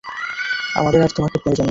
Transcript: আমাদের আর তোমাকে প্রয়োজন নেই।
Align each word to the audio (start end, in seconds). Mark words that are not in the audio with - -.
আমাদের 0.75 0.99
আর 1.01 1.11
তোমাকে 1.17 1.37
প্রয়োজন 1.37 1.63
নেই। 1.63 1.69